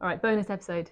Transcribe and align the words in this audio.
All 0.00 0.08
right, 0.08 0.20
bonus 0.20 0.48
episode. 0.50 0.90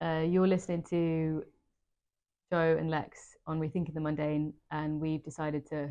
Uh, 0.00 0.24
you're 0.28 0.46
listening 0.46 0.82
to 0.90 1.44
Jo 2.52 2.76
and 2.78 2.90
Lex 2.90 3.36
on 3.46 3.58
Rethinking 3.60 3.94
the 3.94 4.00
Mundane, 4.00 4.52
and 4.70 5.00
we've 5.00 5.24
decided 5.24 5.66
to 5.70 5.88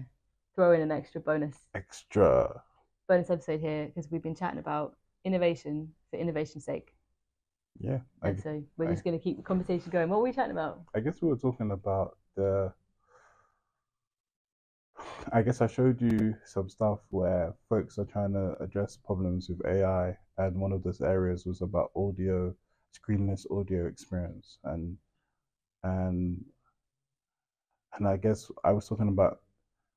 throw 0.56 0.74
in 0.74 0.82
an 0.82 0.92
extra 0.92 1.20
bonus 1.20 1.56
Extra. 1.76 2.62
bonus 3.08 3.30
episode 3.30 3.60
here 3.60 3.88
because 3.88 4.10
we've 4.12 4.24
been 4.24 4.36
chatting 4.36 4.60
about 4.60 4.96
innovation 5.26 5.90
for 6.12 6.18
innovation's 6.18 6.66
sake. 6.66 6.94
Yeah. 7.80 8.00
I, 8.24 8.30
And 8.30 8.40
so 8.42 8.64
we're 8.78 8.88
I- 8.88 8.92
just 8.92 9.04
going 9.04 9.18
to 9.18 9.24
keep 9.24 9.38
the 9.38 9.44
conversation 9.44 9.90
going. 9.92 10.10
What 10.10 10.18
were 10.20 10.24
we 10.24 10.32
chatting 10.32 10.52
about? 10.52 10.82
I 10.96 11.00
guess 11.00 11.22
we 11.22 11.30
were 11.30 11.38
talking 11.38 11.72
about 11.72 12.18
the. 12.36 12.72
I 15.32 15.42
guess 15.42 15.62
I 15.62 15.68
showed 15.68 16.02
you 16.02 16.36
some 16.46 16.70
stuff 16.70 17.00
where 17.10 17.54
folks 17.70 17.98
are 17.98 18.06
trying 18.06 18.34
to 18.34 18.56
address 18.62 18.98
problems 18.98 19.50
with 19.50 19.66
AI, 19.66 20.18
and 20.38 20.60
one 20.60 20.72
of 20.72 20.84
those 20.84 21.02
areas 21.02 21.46
was 21.46 21.62
about 21.62 21.92
audio, 21.96 22.56
screenless 22.96 23.46
audio 23.52 23.88
experience, 23.88 24.58
and 24.64 24.98
and 25.84 26.44
and 27.94 28.08
I 28.08 28.18
guess 28.18 28.50
I 28.64 28.72
was 28.72 28.88
talking 28.88 29.08
about 29.10 29.42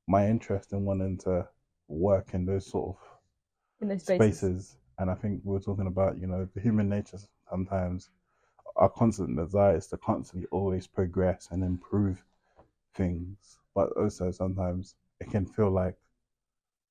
my 0.08 0.26
interest 0.28 0.72
in 0.72 0.84
wanting 0.84 1.18
to 1.18 1.46
work 1.88 2.34
in 2.34 2.44
those 2.46 2.66
sort 2.66 2.96
of 2.96 3.02
In 3.80 3.88
those 3.88 4.02
spaces. 4.02 4.38
spaces. 4.38 4.76
And 4.98 5.10
I 5.10 5.14
think 5.14 5.40
we 5.44 5.52
were 5.54 5.60
talking 5.60 5.86
about, 5.86 6.18
you 6.18 6.26
know, 6.26 6.48
the 6.54 6.60
human 6.60 6.88
nature 6.88 7.18
sometimes, 7.48 8.10
our 8.76 8.88
constant 8.88 9.36
desire 9.36 9.76
is 9.76 9.86
to 9.88 9.96
constantly 9.96 10.46
always 10.50 10.86
progress 10.86 11.48
and 11.50 11.62
improve 11.64 12.22
things. 12.94 13.58
But 13.74 13.90
also 13.92 14.30
sometimes 14.30 14.94
it 15.20 15.30
can 15.30 15.46
feel 15.46 15.70
like, 15.70 15.96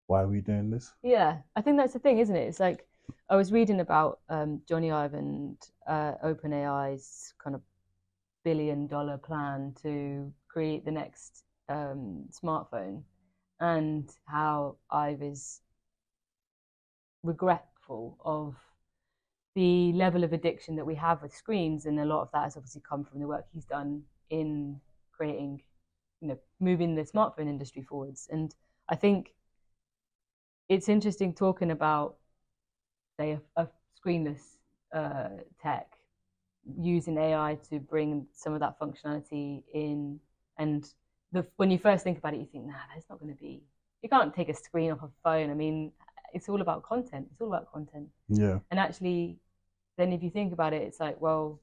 why 0.07 0.21
are 0.21 0.27
we 0.27 0.41
doing 0.41 0.69
this? 0.69 0.93
Yeah, 1.03 1.38
I 1.55 1.61
think 1.61 1.77
that's 1.77 1.93
the 1.93 1.99
thing, 1.99 2.19
isn't 2.19 2.35
it? 2.35 2.47
It's 2.47 2.59
like 2.59 2.88
I 3.29 3.35
was 3.35 3.52
reading 3.52 3.79
about 3.79 4.19
um, 4.29 4.61
Jony 4.69 4.91
Ive 4.91 5.13
and 5.13 5.57
uh, 5.88 6.13
OpenAI's 6.23 7.33
kind 7.44 7.55
of 7.55 7.61
billion 8.44 8.88
dollar 8.88 9.17
plan 9.17 9.75
to 9.83 10.31
create 10.47 10.86
the 10.86 10.91
next 10.91 11.44
um, 11.67 12.25
smartphone 12.31 13.03
and 13.59 14.09
how 14.25 14.77
Ive 14.89 15.21
is 15.21 15.61
regretful 17.23 18.17
of 18.23 18.55
the 19.55 19.91
level 19.93 20.23
of 20.23 20.33
addiction 20.33 20.75
that 20.77 20.86
we 20.86 20.95
have 20.95 21.21
with 21.21 21.36
screens. 21.36 21.86
And 21.86 21.99
a 21.99 22.05
lot 22.05 22.21
of 22.21 22.30
that 22.33 22.43
has 22.43 22.58
obviously 22.58 22.81
come 22.88 23.03
from 23.03 23.19
the 23.19 23.27
work 23.27 23.45
he's 23.53 23.66
done 23.66 24.03
in 24.30 24.80
creating, 25.11 25.61
you 26.22 26.28
know, 26.28 26.39
moving 26.59 26.95
the 26.95 27.03
smartphone 27.03 27.48
industry 27.48 27.81
forwards. 27.81 28.28
And 28.31 28.53
I 28.89 28.95
think 28.95 29.34
it's 30.67 30.89
interesting 30.89 31.34
talking 31.34 31.72
about, 31.72 32.16
say, 33.20 33.39
a, 33.58 33.64
a 33.64 33.67
screenless 34.00 34.42
uh, 34.94 35.30
tech 35.61 35.88
using 36.80 37.17
AI 37.17 37.58
to 37.70 37.80
bring 37.80 38.28
some 38.34 38.53
of 38.53 38.59
that 38.59 38.80
functionality 38.80 39.64
in. 39.73 40.20
And 40.58 40.86
the, 41.31 41.45
when 41.56 41.72
you 41.72 41.78
first 41.78 42.03
think 42.03 42.17
about 42.17 42.33
it, 42.33 42.39
you 42.39 42.48
think, 42.52 42.66
nah, 42.66 42.73
that's 42.94 43.09
not 43.09 43.20
going 43.20 43.33
to 43.33 43.42
be. 43.42 43.64
You 44.02 44.09
can't 44.09 44.33
take 44.33 44.50
a 44.50 44.54
screen 44.54 44.92
off 44.92 45.04
a 45.04 45.09
phone. 45.23 45.50
I 45.50 45.54
mean, 45.54 45.92
it's 46.33 46.50
all 46.50 46.61
about 46.61 46.83
content. 46.83 47.28
It's 47.31 47.42
all 47.42 47.48
about 47.48 47.72
content. 47.72 48.08
Yeah. 48.28 48.59
And 48.72 48.80
actually, 48.80 49.38
then 49.98 50.14
if 50.14 50.22
you 50.22 50.30
think 50.30 50.54
about 50.54 50.73
it, 50.73 50.81
it's 50.83 51.00
like, 51.00 51.20
well, 51.20 51.59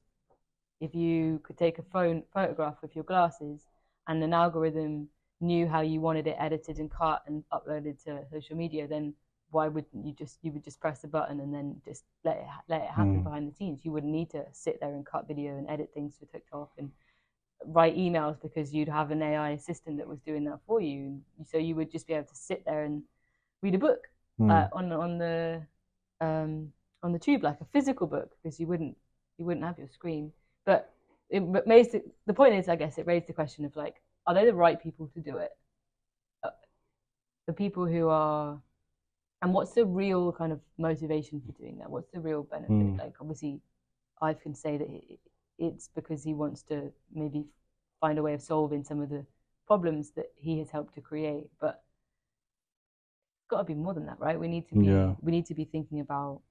if 0.79 0.93
you 0.93 1.39
could 1.43 1.57
take 1.57 1.79
a 1.79 1.83
phone 1.83 2.23
photograph 2.33 2.75
with 2.81 2.95
your 2.95 3.03
glasses 3.03 3.61
and 4.07 4.23
an 4.23 4.33
algorithm 4.33 5.09
knew 5.41 5.67
how 5.67 5.81
you 5.81 6.01
wanted 6.01 6.27
it 6.27 6.35
edited 6.39 6.79
and 6.79 6.89
cut 6.91 7.23
and 7.27 7.43
uploaded 7.53 8.03
to 8.03 8.23
social 8.31 8.55
media, 8.57 8.87
then 8.87 9.13
why 9.51 9.67
wouldn't 9.67 10.05
you 10.05 10.13
just 10.13 10.39
you 10.43 10.51
would 10.51 10.63
just 10.63 10.79
press 10.79 11.03
a 11.03 11.07
button 11.07 11.39
and 11.39 11.53
then 11.53 11.81
just 11.85 12.03
let 12.25 12.37
it 12.37 12.45
let 12.67 12.81
it 12.81 12.89
happen 12.89 13.21
Mm. 13.21 13.23
behind 13.23 13.49
the 13.49 13.55
scenes? 13.55 13.85
You 13.85 13.91
wouldn't 13.91 14.11
need 14.11 14.29
to 14.31 14.45
sit 14.51 14.79
there 14.81 14.93
and 14.93 15.05
cut 15.05 15.27
video 15.27 15.57
and 15.57 15.69
edit 15.69 15.91
things 15.93 16.15
for 16.19 16.25
TikTok 16.25 16.71
and 16.77 16.91
write 17.65 17.97
emails 17.97 18.39
because 18.41 18.73
you'd 18.73 18.87
have 18.89 19.11
an 19.11 19.21
AI 19.21 19.51
assistant 19.51 19.97
that 19.97 20.07
was 20.07 20.19
doing 20.21 20.45
that 20.45 20.59
for 20.65 20.79
you. 20.81 21.19
So 21.45 21.57
you 21.57 21.75
would 21.75 21.91
just 21.91 22.07
be 22.07 22.13
able 22.13 22.27
to 22.27 22.35
sit 22.35 22.63
there 22.65 22.83
and 22.83 23.03
read 23.61 23.75
a 23.75 23.79
book 23.79 24.07
Hmm. 24.37 24.49
uh, 24.49 24.67
on 24.73 24.91
on 24.91 25.17
the 25.17 25.61
um, 26.21 26.71
on 27.03 27.11
the 27.13 27.19
tube 27.19 27.43
like 27.43 27.61
a 27.61 27.65
physical 27.73 28.07
book 28.07 28.31
because 28.41 28.59
you 28.59 28.67
wouldn't 28.67 28.95
you 29.37 29.45
wouldn't 29.45 29.65
have 29.65 29.77
your 29.77 29.89
screen. 29.89 30.31
But 30.65 30.93
it 31.29 31.43
raised 31.65 31.91
the, 31.91 32.03
the 32.25 32.33
point 32.33 32.55
is, 32.55 32.69
I 32.69 32.75
guess, 32.75 32.97
it 32.97 33.05
raised 33.07 33.27
the 33.27 33.33
question 33.33 33.65
of 33.65 33.75
like, 33.75 33.95
are 34.27 34.33
they 34.33 34.45
the 34.45 34.53
right 34.53 34.81
people 34.81 35.07
to 35.13 35.19
do 35.21 35.37
it? 35.37 35.51
Uh, 36.43 36.49
the 37.47 37.53
people 37.53 37.85
who 37.87 38.09
are, 38.09 38.61
and 39.41 39.53
what's 39.53 39.71
the 39.73 39.85
real 39.85 40.31
kind 40.31 40.51
of 40.51 40.59
motivation 40.77 41.41
for 41.45 41.53
doing 41.53 41.77
that? 41.79 41.89
What's 41.89 42.11
the 42.11 42.19
real 42.19 42.43
benefit? 42.43 42.71
Mm. 42.71 42.99
Like, 42.99 43.13
obviously, 43.21 43.61
I 44.21 44.33
can 44.33 44.53
say 44.53 44.77
that 44.77 44.87
it's 45.57 45.89
because 45.95 46.23
he 46.23 46.33
wants 46.33 46.61
to 46.63 46.91
maybe 47.13 47.45
find 48.01 48.19
a 48.19 48.23
way 48.23 48.33
of 48.33 48.41
solving 48.41 48.83
some 48.83 49.01
of 49.01 49.09
the 49.09 49.25
problems 49.65 50.11
that 50.11 50.27
he 50.35 50.59
has 50.59 50.69
helped 50.69 50.93
to 50.95 51.01
create, 51.01 51.49
but 51.59 51.83
it's 53.39 53.47
got 53.49 53.59
to 53.59 53.63
be 53.63 53.73
more 53.73 53.93
than 53.93 54.05
that, 54.05 54.19
right? 54.19 54.39
We 54.39 54.47
need 54.47 54.67
to 54.69 54.75
be 54.75 54.85
Yeah. 54.87 55.15
we 55.21 55.31
need 55.31 55.45
to 55.47 55.55
be 55.55 55.65
thinking 55.65 55.99
about. 56.01 56.41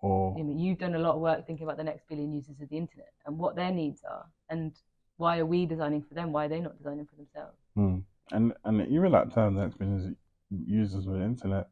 or 0.00 0.34
I 0.38 0.42
mean, 0.42 0.58
you've 0.58 0.78
done 0.78 0.94
a 0.94 0.98
lot 0.98 1.14
of 1.14 1.20
work 1.20 1.46
thinking 1.46 1.64
about 1.64 1.76
the 1.76 1.84
next 1.84 2.08
billion 2.08 2.32
users 2.32 2.60
of 2.60 2.68
the 2.68 2.76
internet 2.76 3.12
and 3.26 3.38
what 3.38 3.54
their 3.54 3.70
needs 3.70 4.02
are, 4.02 4.26
and 4.48 4.72
why 5.16 5.38
are 5.38 5.46
we 5.46 5.66
designing 5.66 6.02
for 6.02 6.14
them? 6.14 6.32
Why 6.32 6.46
are 6.46 6.48
they 6.48 6.60
not 6.60 6.78
designing 6.78 7.06
for 7.06 7.16
themselves? 7.16 7.56
Hmm. 7.74 7.98
And 8.30 8.52
and 8.64 8.88
even 8.88 9.12
that 9.12 9.32
term 9.32 9.54
that's 9.54 9.76
been 9.76 10.16
users 10.50 11.06
with 11.06 11.18
the 11.18 11.24
internet, 11.24 11.68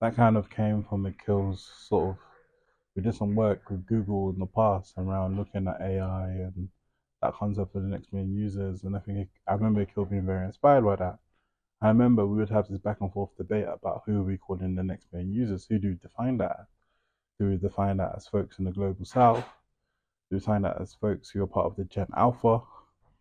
that 0.00 0.16
kind 0.16 0.36
of 0.36 0.50
came 0.50 0.84
from 0.84 1.06
Akil's 1.06 1.70
sort 1.88 2.10
of. 2.10 2.16
We 2.96 3.02
did 3.02 3.14
some 3.14 3.36
work 3.36 3.70
with 3.70 3.86
Google 3.86 4.30
in 4.30 4.38
the 4.40 4.46
past 4.46 4.94
around 4.98 5.36
looking 5.36 5.68
at 5.68 5.80
AI 5.80 6.28
and 6.28 6.68
that 7.22 7.34
concept 7.34 7.76
of 7.76 7.82
the 7.82 7.88
next 7.88 8.12
million 8.12 8.34
users, 8.34 8.82
and 8.84 8.96
I 8.96 8.98
think 8.98 9.28
I 9.46 9.54
remember 9.54 9.82
Akil 9.82 10.06
being 10.06 10.26
very 10.26 10.44
inspired 10.44 10.84
by 10.84 10.96
that. 10.96 11.18
I 11.82 11.88
remember 11.88 12.26
we 12.26 12.38
would 12.38 12.50
have 12.50 12.68
this 12.68 12.78
back 12.80 13.00
and 13.00 13.12
forth 13.12 13.36
debate 13.36 13.66
about 13.66 14.02
who 14.04 14.20
are 14.20 14.24
we 14.24 14.36
calling 14.36 14.74
the 14.74 14.82
next 14.82 15.12
million 15.12 15.32
users. 15.32 15.66
Who 15.66 15.78
do 15.78 15.88
we 15.88 15.94
define 15.94 16.36
that? 16.38 16.56
as? 16.60 16.66
Do 17.38 17.48
we 17.48 17.56
define 17.56 17.98
that 17.98 18.14
as 18.16 18.26
folks 18.26 18.58
in 18.58 18.64
the 18.66 18.72
global 18.72 19.04
south? 19.04 19.44
Do 20.30 20.36
we 20.36 20.40
define 20.40 20.62
that 20.62 20.80
as 20.80 20.94
folks 20.94 21.30
who 21.30 21.42
are 21.42 21.46
part 21.46 21.66
of 21.66 21.76
the 21.76 21.84
Gen 21.84 22.06
Alpha 22.16 22.60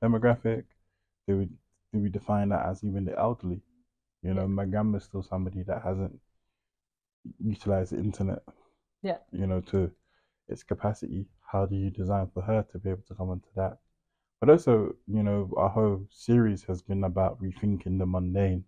demographic? 0.02 0.64
Do 1.28 1.38
we 1.38 1.46
do 1.92 2.00
we 2.00 2.10
define 2.10 2.50
that 2.50 2.68
as 2.68 2.84
even 2.84 3.06
the 3.06 3.18
elderly? 3.18 3.62
You 4.22 4.36
know, 4.36 4.48
my 4.48 4.66
grandma's 4.66 5.06
still 5.06 5.24
somebody 5.24 5.64
that 5.64 5.82
hasn't 5.82 6.20
utilized 7.44 7.94
the 7.94 7.98
internet, 7.98 8.44
Yeah. 9.02 9.18
you 9.32 9.48
know, 9.48 9.62
to 9.62 9.92
its 10.48 10.62
capacity. 10.64 11.26
How 11.52 11.66
do 11.66 11.76
you 11.76 11.90
design 11.90 12.28
for 12.28 12.42
her 12.44 12.64
to 12.72 12.78
be 12.78 12.92
able 12.92 13.02
to 13.08 13.16
come 13.16 13.32
into 13.32 13.48
that? 13.56 13.80
But 14.40 14.52
also, 14.52 14.96
you 15.08 15.24
know, 15.24 15.52
our 15.58 15.70
whole 15.70 16.06
series 16.12 16.64
has 16.66 16.82
been 16.84 17.04
about 17.04 17.42
rethinking 17.42 17.98
the 17.98 18.06
mundane 18.06 18.66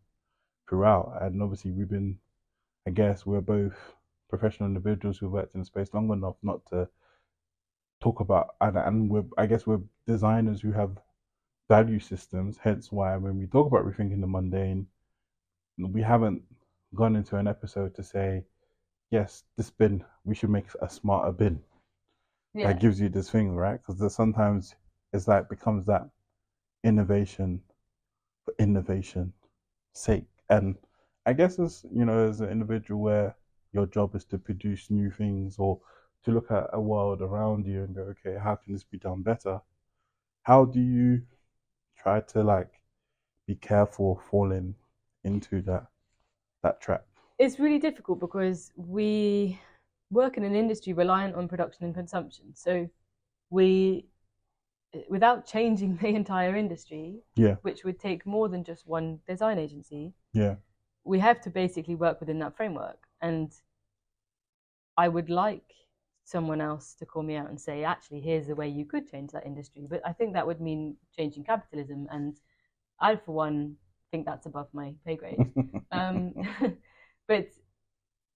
throughout. 0.68 1.22
And 1.22 1.42
obviously, 1.44 1.72
we've 1.72 1.90
been, 1.90 2.18
I 2.88 2.90
guess, 2.90 3.26
we're 3.26 3.42
both 3.42 3.76
professional 4.30 4.68
individuals 4.68 5.20
who've 5.20 5.32
worked 5.32 5.54
in 5.54 5.62
the 5.62 5.66
space 5.66 5.94
long 5.94 6.12
enough 6.12 6.38
not 6.42 6.66
to 6.68 6.90
talk 8.02 8.20
about, 8.22 8.56
and, 8.62 8.78
and 8.78 9.10
we're, 9.10 9.26
I 9.38 9.46
guess, 9.48 9.68
we're 9.68 9.82
designers 10.08 10.62
who 10.62 10.72
have 10.74 10.98
value 11.70 12.00
systems. 12.00 12.58
Hence, 12.62 12.92
why 12.92 13.18
when 13.18 13.38
we 13.40 13.48
talk 13.48 13.68
about 13.68 13.86
rethinking 13.86 14.22
the 14.22 14.28
mundane, 14.28 14.88
we 15.78 16.02
haven't 16.02 16.42
gone 16.96 17.16
into 17.16 17.38
an 17.38 17.48
episode 17.48 17.96
to 17.96 18.04
say, 18.04 18.44
yes, 19.12 19.44
this 19.58 19.70
bin, 19.72 20.04
we 20.26 20.36
should 20.36 20.50
make 20.50 20.68
a 20.82 20.90
smarter 20.90 21.32
bin 21.32 21.62
Yeah, 22.54 22.64
that 22.64 22.80
gives 22.80 23.00
you 23.00 23.10
this 23.10 23.30
thing, 23.30 23.56
right? 23.56 23.80
Because 23.86 24.14
sometimes 24.14 24.76
it's 25.14 25.28
like 25.28 25.50
becomes 25.50 25.86
that 25.86 26.08
innovation 26.84 27.62
for 28.46 28.54
innovation 28.60 29.34
sake. 29.94 30.26
And 30.50 30.76
I 31.26 31.34
guess 31.34 31.60
as 31.60 31.86
you 31.94 32.06
know, 32.06 32.28
as 32.30 32.42
an 32.42 32.50
individual 32.50 33.02
where 33.02 33.36
your 33.74 33.86
job 33.88 34.16
is 34.16 34.26
to 34.26 34.38
produce 34.38 34.90
new 34.92 35.10
things 35.12 35.58
or 35.60 35.80
to 36.24 36.32
look 36.32 36.52
at 36.52 36.70
a 36.74 36.80
world 36.82 37.22
around 37.22 37.66
you 37.66 37.84
and 37.84 37.96
go, 37.96 38.02
okay, 38.14 38.38
how 38.38 38.56
can 38.56 38.74
this 38.74 38.84
be 38.84 38.98
done 38.98 39.22
better? 39.24 39.62
How 40.44 40.66
do 40.66 40.80
you 40.80 41.24
try 41.98 42.22
to 42.22 42.44
like 42.44 42.82
be 43.48 43.56
careful 43.56 44.14
of 44.14 44.24
falling 44.30 44.76
into 45.24 45.62
that 45.64 45.88
that 46.64 46.82
trap? 46.82 47.06
it's 47.40 47.60
really 47.60 47.80
difficult 47.80 48.20
because 48.20 48.72
we 48.76 49.60
work 50.12 50.38
in 50.38 50.44
an 50.44 50.56
industry 50.56 50.94
reliant 50.94 51.34
on 51.36 51.48
production 51.48 51.86
and 51.86 51.96
consumption. 51.96 52.54
So 52.54 52.88
we, 53.50 54.06
without 55.10 55.48
changing 55.48 55.98
the 56.02 56.10
entire 56.10 56.56
industry, 56.56 57.24
Yeah, 57.36 57.56
which 57.64 57.84
would 57.84 58.00
take 58.00 58.26
more 58.28 58.48
than 58.50 58.64
just 58.64 58.86
one 58.88 59.20
design 59.28 59.58
agency, 59.58 60.14
yeah, 60.34 60.56
we 61.04 61.18
have 61.20 61.42
to 61.42 61.50
basically 61.50 61.96
work 61.96 62.20
within 62.20 62.40
that 62.40 62.56
framework. 62.56 63.08
And 63.22 63.52
I 64.98 65.08
would 65.08 65.30
like 65.30 65.74
someone 66.24 66.62
else 66.62 66.94
to 66.96 67.06
call 67.06 67.24
me 67.24 67.36
out 67.36 67.50
and 67.50 67.60
say, 67.60 67.84
actually, 67.84 68.22
here's 68.22 68.48
the 68.48 68.56
way 68.56 68.68
you 68.68 68.86
could 68.86 69.10
change 69.10 69.32
that 69.32 69.46
industry. 69.46 69.88
But 69.90 70.02
I 70.06 70.14
think 70.14 70.34
that 70.34 70.46
would 70.46 70.62
mean 70.62 70.96
changing 71.16 71.44
capitalism. 71.44 72.08
And 72.12 72.38
I, 73.00 73.16
for 73.16 73.34
one, 73.34 73.76
think 74.12 74.26
that's 74.26 74.46
above 74.46 74.68
my 74.74 74.94
pay 75.06 75.16
grade. 75.16 75.52
Um, 75.94 76.34
but 77.28 77.48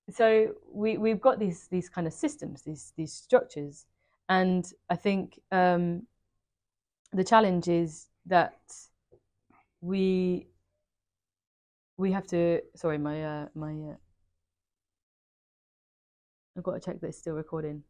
so 0.09 0.55
we 0.69 0.97
we've 0.97 1.21
got 1.21 1.39
these 1.39 1.67
these 1.69 1.87
kind 1.87 2.05
of 2.05 2.11
systems, 2.11 2.63
these 2.63 2.91
these 2.97 3.13
structures, 3.13 3.85
and 4.27 4.69
I 4.89 4.97
think 4.97 5.39
um, 5.53 6.05
the 7.13 7.23
challenge 7.23 7.69
is 7.69 8.07
that 8.25 8.59
we 9.79 10.47
we 11.95 12.11
have 12.11 12.27
to. 12.27 12.59
Sorry, 12.75 12.97
my 12.97 13.23
uh, 13.23 13.47
my. 13.55 13.71
Uh, 13.71 13.95
I've 16.57 16.63
got 16.63 16.73
to 16.73 16.79
check 16.79 17.01
that 17.01 17.07
it's 17.07 17.17
still 17.17 17.35
recording. 17.35 17.83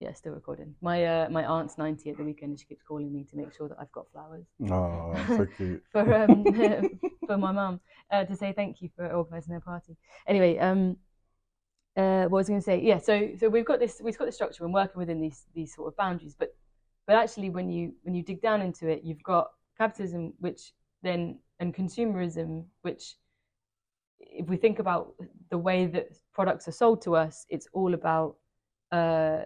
Yeah, 0.00 0.12
still 0.14 0.32
recording. 0.32 0.74
My 0.80 1.04
uh, 1.04 1.28
my 1.30 1.44
aunt's 1.44 1.78
ninety 1.78 2.10
at 2.10 2.16
the 2.16 2.24
weekend, 2.24 2.50
and 2.50 2.58
she 2.58 2.66
keeps 2.66 2.82
calling 2.82 3.12
me 3.12 3.24
to 3.30 3.36
make 3.36 3.54
sure 3.54 3.68
that 3.68 3.78
I've 3.80 3.92
got 3.92 4.10
flowers. 4.10 4.46
Oh, 4.68 5.14
so 5.28 5.46
cute. 5.56 5.82
for 5.92 6.12
um 6.12 6.44
for 7.26 7.38
my 7.38 7.52
mum 7.52 7.80
uh, 8.10 8.24
to 8.24 8.34
say 8.34 8.52
thank 8.52 8.82
you 8.82 8.90
for 8.96 9.06
organising 9.12 9.54
her 9.54 9.60
party. 9.60 9.96
Anyway, 10.26 10.58
um, 10.58 10.96
uh, 11.96 12.22
what 12.22 12.38
was 12.38 12.48
I 12.48 12.52
going 12.52 12.60
to 12.60 12.64
say? 12.64 12.80
Yeah, 12.80 12.98
so 12.98 13.30
so 13.38 13.48
we've 13.48 13.64
got 13.64 13.78
this 13.78 14.00
we've 14.02 14.18
got 14.18 14.24
the 14.24 14.32
structure 14.32 14.64
and 14.64 14.74
working 14.74 14.98
within 14.98 15.20
these 15.20 15.44
these 15.54 15.72
sort 15.72 15.86
of 15.86 15.96
boundaries, 15.96 16.34
but 16.36 16.52
but 17.06 17.14
actually 17.14 17.50
when 17.50 17.70
you 17.70 17.92
when 18.02 18.16
you 18.16 18.24
dig 18.24 18.42
down 18.42 18.60
into 18.60 18.88
it, 18.88 19.02
you've 19.04 19.22
got 19.22 19.50
capitalism, 19.78 20.32
which 20.40 20.72
then 21.02 21.38
and 21.60 21.72
consumerism, 21.74 22.64
which 22.82 23.14
if 24.22 24.48
we 24.48 24.56
think 24.56 24.78
about 24.78 25.14
the 25.50 25.58
way 25.58 25.86
that 25.86 26.08
products 26.32 26.68
are 26.68 26.72
sold 26.72 27.02
to 27.02 27.16
us, 27.16 27.46
it's 27.48 27.68
all 27.72 27.94
about 27.94 28.36
uh, 28.92 29.40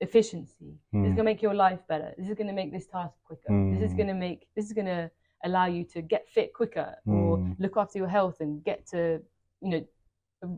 efficiency. 0.00 0.78
This 0.92 1.10
is 1.10 1.12
Mm. 1.12 1.16
going 1.16 1.16
to 1.16 1.22
make 1.24 1.42
your 1.42 1.54
life 1.54 1.80
better. 1.88 2.14
This 2.16 2.28
is 2.28 2.34
going 2.34 2.46
to 2.46 2.52
make 2.54 2.72
this 2.72 2.86
task 2.86 3.14
quicker. 3.24 3.48
This 3.72 3.82
is 3.82 3.92
Mm. 3.92 3.96
going 3.96 4.08
to 4.08 4.14
make 4.14 4.48
this 4.54 4.66
is 4.66 4.72
going 4.72 4.86
to 4.86 5.10
allow 5.44 5.66
you 5.66 5.84
to 5.84 6.02
get 6.02 6.28
fit 6.28 6.52
quicker 6.52 6.96
or 7.06 7.38
Mm. 7.38 7.56
look 7.58 7.76
after 7.76 7.98
your 7.98 8.08
health 8.08 8.40
and 8.40 8.62
get 8.64 8.86
to 8.88 9.22
you 9.60 9.70
know 9.70 9.84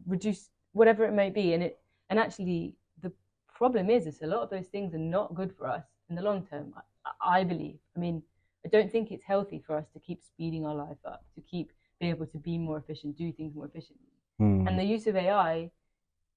reduce 0.06 0.50
whatever 0.72 1.04
it 1.04 1.12
may 1.12 1.30
be. 1.30 1.54
And 1.54 1.62
it 1.62 1.80
and 2.10 2.18
actually 2.18 2.76
the 3.02 3.12
problem 3.48 3.90
is 3.90 4.06
is 4.06 4.22
a 4.22 4.26
lot 4.26 4.42
of 4.42 4.50
those 4.50 4.68
things 4.68 4.94
are 4.94 5.06
not 5.18 5.34
good 5.34 5.52
for 5.56 5.66
us 5.66 5.84
in 6.08 6.14
the 6.16 6.22
long 6.22 6.46
term. 6.46 6.74
I, 7.04 7.40
I 7.40 7.44
believe. 7.44 7.78
I 7.96 7.98
mean, 8.00 8.22
I 8.64 8.68
don't 8.68 8.90
think 8.90 9.10
it's 9.10 9.24
healthy 9.24 9.58
for 9.66 9.76
us 9.76 9.88
to 9.94 9.98
keep 9.98 10.22
speeding 10.22 10.66
our 10.66 10.74
life 10.74 11.02
up, 11.04 11.24
to 11.34 11.40
keep 11.40 11.72
being 12.02 12.12
able 12.12 12.26
to 12.26 12.38
be 12.38 12.58
more 12.58 12.78
efficient, 12.78 13.16
do 13.16 13.32
things 13.32 13.54
more 13.54 13.66
efficiently. 13.66 14.12
Mm. 14.40 14.66
And 14.66 14.78
the 14.78 14.84
use 14.84 15.06
of 15.06 15.14
AI 15.14 15.70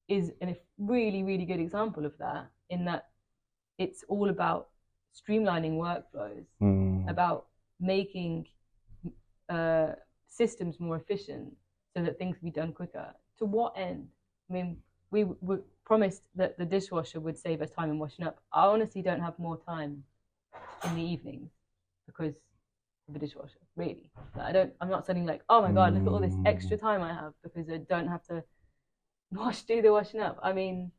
is 0.07 0.31
a 0.43 0.55
really, 0.77 1.23
really 1.23 1.45
good 1.51 1.59
example 1.59 2.05
of 2.05 2.13
that, 2.19 2.43
in 2.69 2.85
that 2.85 3.09
it's 3.79 4.03
all 4.07 4.29
about 4.29 4.69
streamlining 5.19 5.75
workflows, 5.87 6.45
Mm. 6.61 7.09
about 7.09 7.47
making 7.79 8.45
uh, 9.49 9.93
systems 10.27 10.79
more 10.79 10.97
efficient 10.97 11.45
so 11.93 12.03
that 12.03 12.13
things 12.19 12.37
can 12.37 12.45
be 12.51 12.55
done 12.61 12.71
quicker. 12.71 13.07
To 13.39 13.45
what 13.45 13.73
end? 13.75 14.07
I 14.47 14.53
mean, 14.53 14.77
we 15.09 15.23
were 15.47 15.61
promised 15.83 16.23
that 16.35 16.57
the 16.59 16.65
dishwasher 16.75 17.19
would 17.25 17.37
save 17.37 17.59
us 17.65 17.71
time 17.71 17.89
in 17.93 17.97
washing 17.97 18.25
up. 18.29 18.35
I 18.51 18.65
honestly 18.73 19.01
don't 19.01 19.23
have 19.27 19.37
more 19.39 19.57
time 19.73 20.03
in 20.85 20.95
the 20.95 21.05
evenings 21.13 21.51
because 22.05 22.35
the 23.09 23.19
dishwasher. 23.19 23.59
Really, 23.75 24.09
Like, 24.35 24.47
I 24.47 24.51
don't. 24.51 24.73
I'm 24.81 24.89
not 24.89 25.05
saying 25.05 25.25
like, 25.25 25.41
oh 25.49 25.61
my 25.61 25.71
god, 25.71 25.93
look 25.93 26.03
at 26.03 26.07
all 26.09 26.19
this 26.19 26.33
mm. 26.33 26.47
extra 26.47 26.77
time 26.77 27.01
I 27.01 27.13
have 27.13 27.33
because 27.43 27.69
I 27.69 27.77
don't 27.77 28.07
have 28.07 28.23
to 28.27 28.43
wash, 29.31 29.63
do 29.63 29.81
the 29.81 29.91
washing 29.91 30.21
up. 30.21 30.39
I 30.41 30.53
mean, 30.53 30.91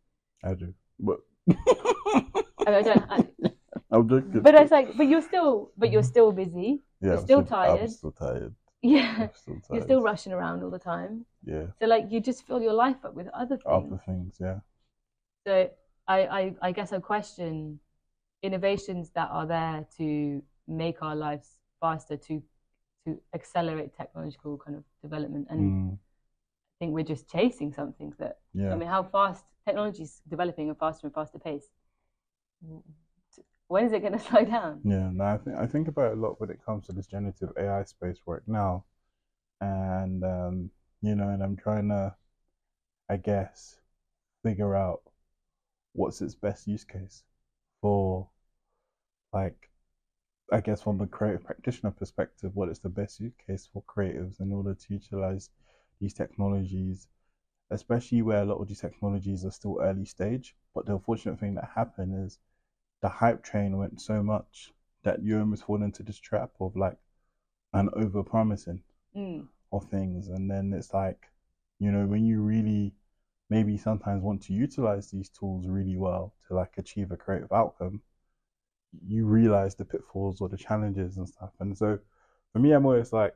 I 0.44 0.54
do, 0.54 0.74
but 1.00 1.20
I, 1.48 2.34
I 2.66 2.82
don't. 2.82 3.04
I, 3.10 3.24
I'm 3.90 4.08
joking. 4.08 4.40
but 4.40 4.54
it's 4.54 4.70
like, 4.70 4.96
but 4.96 5.06
you're 5.06 5.22
still, 5.22 5.70
but 5.78 5.90
you're 5.90 6.02
still 6.02 6.32
busy. 6.32 6.82
yeah, 7.00 7.08
you're 7.08 7.18
I'm 7.18 7.24
still 7.24 7.38
I'm 7.38 7.46
tired. 7.46 7.90
still 7.90 8.12
tired. 8.12 8.54
Yeah, 8.82 9.28
still 9.34 9.54
tired. 9.54 9.62
you're 9.72 9.82
still 9.82 10.02
rushing 10.02 10.32
around 10.32 10.62
all 10.62 10.70
the 10.70 10.78
time. 10.78 11.24
yeah, 11.42 11.68
So 11.80 11.86
like, 11.86 12.12
you 12.12 12.20
just 12.20 12.46
fill 12.46 12.62
your 12.62 12.74
life 12.74 13.04
up 13.04 13.14
with 13.14 13.26
other 13.28 13.56
things. 13.56 13.64
other 13.66 14.00
things. 14.06 14.36
Yeah. 14.38 14.58
So 15.44 15.70
I, 16.06 16.18
I, 16.26 16.54
I 16.62 16.72
guess 16.72 16.92
I 16.92 17.00
question 17.00 17.80
innovations 18.42 19.10
that 19.14 19.28
are 19.32 19.46
there 19.46 19.86
to 19.96 20.42
make 20.68 21.02
our 21.02 21.16
lives 21.16 21.55
faster, 21.80 22.16
to 22.16 22.42
to 23.06 23.20
accelerate 23.34 23.96
technological 23.96 24.58
kind 24.58 24.76
of 24.76 24.84
development. 25.02 25.46
And 25.50 25.74
Mm. 25.74 25.98
I 26.76 26.84
think 26.84 26.94
we're 26.94 27.04
just 27.04 27.28
chasing 27.28 27.72
something 27.72 28.14
that 28.18 28.38
Yeah. 28.54 28.72
I 28.72 28.76
mean, 28.76 28.88
how 28.88 29.02
fast 29.02 29.44
technology 29.66 30.02
is 30.02 30.22
developing 30.28 30.70
at 30.70 30.78
faster 30.78 31.06
and 31.06 31.14
faster 31.14 31.38
pace. 31.38 31.68
When 33.68 33.84
is 33.86 33.92
it 33.92 34.00
going 34.00 34.12
to 34.18 34.18
slow 34.18 34.44
down? 34.44 34.84
Yeah, 34.84 35.10
no, 35.12 35.24
I 35.24 35.36
think 35.38 35.56
I 35.56 35.66
think 35.66 35.88
about 35.88 36.12
it 36.12 36.18
a 36.18 36.20
lot 36.20 36.40
when 36.40 36.50
it 36.50 36.64
comes 36.64 36.86
to 36.86 36.92
this 36.92 37.06
generative 37.06 37.50
AI 37.58 37.82
space 37.84 38.18
right 38.26 38.46
now, 38.46 38.84
and 39.60 40.24
um, 40.24 40.70
you 41.02 41.14
know, 41.16 41.28
and 41.30 41.42
I'm 41.42 41.56
trying 41.56 41.88
to, 41.90 42.16
I 43.10 43.16
guess, 43.18 43.80
figure 44.44 44.74
out 44.76 45.02
what's 45.94 46.22
its 46.22 46.34
best 46.36 46.66
use 46.68 46.84
case 46.84 47.24
for, 47.82 48.28
like, 49.32 49.70
I 50.52 50.60
guess 50.60 50.82
from 50.82 51.00
a 51.00 51.06
creative 51.06 51.44
practitioner 51.44 51.92
perspective, 51.92 52.56
what 52.56 52.68
is 52.68 52.80
the 52.80 52.88
best 52.88 53.20
use 53.20 53.34
case 53.46 53.66
for 53.66 53.82
creatives 53.84 54.40
in 54.40 54.52
order 54.52 54.74
to 54.74 54.94
utilize 54.94 55.50
these 56.00 56.14
technologies, 56.14 57.08
especially 57.70 58.22
where 58.22 58.42
a 58.42 58.46
lot 58.46 58.60
of 58.60 58.68
these 58.68 58.80
technologies 58.80 59.44
are 59.44 59.50
still 59.52 59.78
early 59.80 60.04
stage. 60.04 60.56
But 60.74 60.86
the 60.86 60.94
unfortunate 60.94 61.40
thing 61.40 61.54
that 61.56 61.70
happened 61.76 62.24
is 62.26 62.38
the 63.02 63.08
hype 63.08 63.42
train 63.42 63.78
went 63.78 64.00
so 64.00 64.22
much 64.22 64.72
that 65.04 65.22
you 65.22 65.38
almost 65.38 65.64
fall 65.64 65.82
into 65.82 66.02
this 66.02 66.18
trap 66.18 66.52
of 66.60 66.76
like 66.76 66.98
an 67.72 67.90
over 67.94 68.22
promising 68.24 68.82
Mm, 69.16 69.48
of 69.72 69.84
things 69.84 70.28
and 70.28 70.50
then 70.50 70.72
it's 70.72 70.92
like 70.94 71.28
you 71.78 71.90
know 71.90 72.06
when 72.06 72.24
you 72.24 72.40
really 72.40 72.92
maybe 73.50 73.76
sometimes 73.76 74.22
want 74.22 74.42
to 74.42 74.52
utilize 74.52 75.10
these 75.10 75.28
tools 75.28 75.66
really 75.68 75.96
well 75.96 76.34
to 76.48 76.54
like 76.54 76.72
achieve 76.78 77.10
a 77.12 77.16
creative 77.16 77.52
outcome 77.52 78.00
you 79.06 79.26
realize 79.26 79.74
the 79.74 79.84
pitfalls 79.84 80.40
or 80.40 80.48
the 80.48 80.56
challenges 80.56 81.16
and 81.16 81.28
stuff 81.28 81.50
and 81.60 81.76
so 81.76 81.98
for 82.52 82.58
me 82.58 82.72
i'm 82.72 82.86
always 82.86 83.12
like 83.12 83.34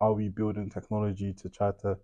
are 0.00 0.12
we 0.12 0.28
building 0.28 0.68
technology 0.70 1.32
to 1.32 1.48
try 1.48 1.70
to 1.80 1.96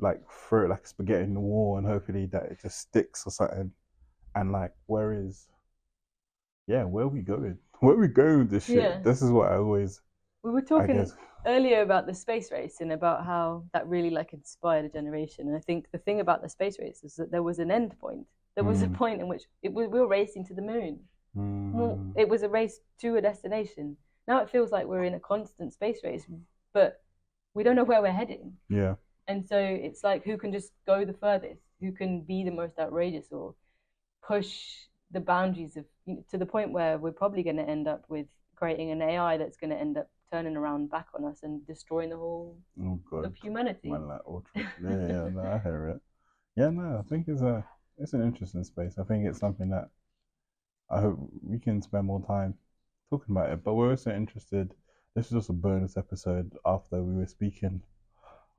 like 0.00 0.20
throw 0.30 0.64
it 0.64 0.68
like 0.70 0.86
spaghetti 0.86 1.24
in 1.24 1.34
the 1.34 1.40
wall 1.40 1.76
and 1.78 1.86
hopefully 1.86 2.26
that 2.26 2.44
it 2.44 2.58
just 2.62 2.78
sticks 2.78 3.26
or 3.26 3.30
something 3.30 3.72
and 4.34 4.52
like 4.52 4.72
where 4.86 5.12
is 5.12 5.48
yeah 6.66 6.84
where 6.84 7.04
are 7.04 7.08
we 7.08 7.20
going 7.20 7.58
where 7.80 7.94
are 7.94 7.98
we 7.98 8.08
going 8.08 8.40
with 8.40 8.50
this 8.50 8.64
shit 8.66 8.74
Yeah. 8.84 8.98
this 9.02 9.22
is 9.22 9.30
what 9.30 9.50
i 9.50 9.56
always 9.56 10.00
We 10.42 10.50
were 10.50 10.62
talking 10.62 11.10
earlier 11.46 11.82
about 11.82 12.06
the 12.06 12.14
space 12.14 12.50
race 12.52 12.80
and 12.80 12.92
about 12.92 13.24
how 13.24 13.64
that 13.72 13.86
really 13.86 14.10
like 14.10 14.32
inspired 14.32 14.84
a 14.84 14.88
generation. 14.88 15.48
And 15.48 15.56
I 15.56 15.60
think 15.60 15.86
the 15.92 15.98
thing 15.98 16.20
about 16.20 16.42
the 16.42 16.48
space 16.48 16.78
race 16.78 17.02
is 17.04 17.14
that 17.16 17.30
there 17.30 17.42
was 17.42 17.58
an 17.58 17.70
end 17.70 17.98
point. 17.98 18.26
There 18.54 18.64
was 18.64 18.82
a 18.82 18.88
Mm. 18.88 18.94
point 18.94 19.20
in 19.20 19.28
which 19.28 19.44
it 19.62 19.72
we 19.72 19.86
were 19.86 20.06
racing 20.06 20.44
to 20.46 20.54
the 20.54 20.62
moon. 20.62 21.00
Mm, 21.38 22.12
it 22.16 22.28
was 22.28 22.42
a 22.42 22.48
race 22.48 22.80
to 23.00 23.16
a 23.16 23.20
destination. 23.20 23.96
Now 24.26 24.40
it 24.42 24.50
feels 24.50 24.70
like 24.70 24.86
we're 24.86 25.04
in 25.04 25.14
a 25.14 25.20
constant 25.20 25.72
space 25.72 26.00
race, 26.04 26.24
but 26.72 27.00
we 27.54 27.62
don't 27.62 27.76
know 27.76 27.84
where 27.84 28.02
we're 28.02 28.12
heading. 28.12 28.52
yeah 28.68 28.94
And 29.26 29.46
so 29.46 29.58
it's 29.58 30.02
like 30.04 30.24
who 30.24 30.36
can 30.36 30.52
just 30.52 30.72
go 30.86 31.04
the 31.04 31.12
furthest, 31.12 31.62
who 31.80 31.92
can 31.92 32.22
be 32.22 32.44
the 32.44 32.50
most 32.50 32.78
outrageous 32.78 33.26
or 33.30 33.54
push 34.26 34.50
the 35.10 35.20
boundaries 35.20 35.76
of 35.76 35.84
to 36.30 36.38
the 36.38 36.46
point 36.46 36.72
where 36.72 36.98
we're 36.98 37.12
probably 37.12 37.42
going 37.42 37.56
to 37.56 37.68
end 37.68 37.86
up 37.88 38.04
with 38.08 38.26
creating 38.56 38.90
an 38.90 39.02
AI 39.02 39.36
that's 39.36 39.56
going 39.56 39.70
to 39.70 39.76
end 39.76 39.96
up 39.96 40.08
turning 40.32 40.56
around 40.56 40.90
back 40.90 41.06
on 41.14 41.24
us 41.24 41.40
and 41.42 41.66
destroying 41.66 42.10
the 42.10 42.16
whole 42.16 42.56
oh 42.82 43.00
god 43.10 43.26
of 43.26 43.36
humanity. 43.36 43.90
Man, 43.90 44.08
like. 44.08 44.20
Yeah, 44.82 44.90
yeah, 45.08 45.28
no, 45.32 45.42
I 45.42 45.58
hear 45.58 45.88
it. 45.88 46.00
Yeah, 46.56 46.70
no, 46.70 46.98
I 46.98 47.08
think 47.08 47.28
it's 47.28 47.42
a 47.42 47.64
it's 47.98 48.12
an 48.12 48.22
interesting 48.22 48.64
space. 48.64 48.98
I 48.98 49.04
think 49.04 49.26
it's 49.26 49.38
something 49.38 49.70
that 49.70 49.88
I 50.90 51.00
hope 51.00 51.18
we 51.42 51.58
can 51.58 51.82
spend 51.82 52.06
more 52.06 52.24
time 52.26 52.54
talking 53.10 53.34
about 53.36 53.50
it. 53.50 53.62
But 53.64 53.74
we're 53.74 53.90
also 53.90 54.10
interested. 54.14 54.74
This 55.14 55.26
is 55.26 55.32
just 55.32 55.50
a 55.50 55.54
bonus 55.54 55.96
episode 55.96 56.52
after 56.64 57.02
we 57.02 57.14
were 57.16 57.26
speaking 57.26 57.82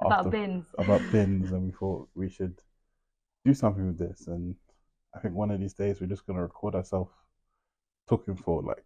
About 0.01 0.19
after- 0.19 0.29
bins. 0.31 0.65
about 0.77 1.01
bins, 1.11 1.51
and 1.51 1.63
we 1.63 1.71
thought 1.71 2.07
we 2.15 2.29
should 2.29 2.61
do 3.45 3.53
something 3.53 3.87
with 3.87 3.97
this. 3.97 4.27
And 4.27 4.55
I 5.15 5.19
think 5.19 5.33
one 5.33 5.51
of 5.51 5.59
these 5.59 5.73
days 5.73 5.99
we're 6.01 6.07
just 6.07 6.25
gonna 6.27 6.41
record 6.41 6.75
ourselves 6.75 7.11
talking 8.07 8.35
for 8.35 8.61
like 8.61 8.83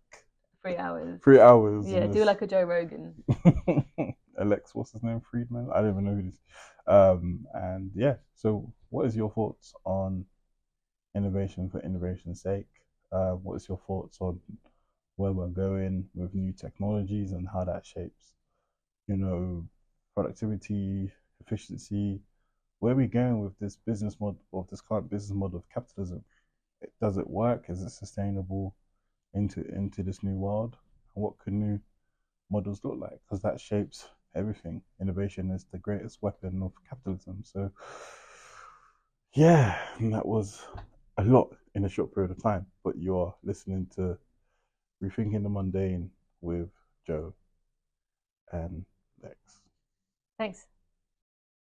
Three 0.62 0.78
hours. 0.78 1.20
three 1.22 1.40
hours. 1.42 1.86
Yeah, 1.90 2.08
do 2.08 2.14
just- 2.14 2.26
like 2.26 2.42
a 2.42 2.48
Joe 2.48 2.64
Rogan. 2.64 3.16
Alex, 4.40 4.74
what's 4.74 4.92
his 4.94 5.04
name? 5.04 5.22
Fridman? 5.22 5.72
I 5.74 5.82
don't 5.82 5.92
even 5.92 6.06
know 6.06 6.16
who 6.16 6.24
this. 6.24 6.40
Um, 6.88 7.46
and 7.54 7.92
yeah, 7.96 8.16
so 8.36 8.74
what 8.90 9.06
is 9.06 9.16
your 9.16 9.30
thoughts 9.32 9.74
on 9.86 10.26
innovation 11.16 11.70
for 11.70 11.80
innovation's 11.82 12.42
sake? 12.42 12.68
Uh, 13.14 13.34
what 13.34 13.56
is 13.56 13.68
your 13.70 13.80
thoughts 13.86 14.18
on 14.22 14.40
where 15.18 15.32
we're 15.32 15.48
going 15.48 16.06
with 16.16 16.34
new 16.34 16.52
technologies 16.52 17.32
and 17.32 17.48
how 17.48 17.64
that 17.64 17.86
shapes, 17.86 18.34
you 19.08 19.16
know, 19.16 19.66
productivity, 20.16 21.12
efficiency? 21.40 22.20
Where 22.80 22.94
are 22.94 22.98
we 22.98 23.08
going 23.08 23.40
with 23.40 23.58
this 23.60 23.78
business 23.78 24.20
model, 24.20 24.42
of 24.54 24.68
this 24.70 24.82
current 24.82 25.10
business 25.10 25.36
model 25.36 25.60
of 25.60 25.70
capitalism? 25.70 26.24
Does 27.00 27.18
it 27.18 27.30
work? 27.30 27.66
Is 27.70 27.82
it 27.82 27.92
sustainable 27.92 28.76
into 29.34 29.64
into 29.74 30.04
this 30.04 30.24
new 30.24 30.36
world? 30.36 30.76
And 31.16 31.24
what 31.24 31.38
could 31.38 31.54
new 31.54 31.80
models 32.50 32.82
look 32.84 33.00
like 33.00 33.20
because 33.24 33.42
that 33.42 33.60
shapes 33.60 34.08
everything. 34.36 34.82
Innovation 35.02 35.52
is 35.52 35.66
the 35.72 35.78
greatest 35.78 36.22
weapon 36.22 36.62
of 36.64 36.72
capitalism. 36.90 37.44
So, 37.44 37.72
yeah, 39.34 39.78
that 40.00 40.26
was 40.26 40.66
a 41.18 41.24
lot 41.24 41.56
in 41.76 41.86
a 41.86 41.90
short 41.90 42.14
period 42.14 42.32
of 42.32 42.42
time. 42.42 42.66
But 42.84 42.98
you're 42.98 43.34
listening 43.44 43.88
to 43.96 44.18
Rethinking 45.04 45.44
the 45.44 45.50
Mundane 45.50 46.10
with 46.42 46.70
Jo 47.06 47.34
and 48.52 48.86
Lex. 49.22 49.38
Thanks. 50.38 50.66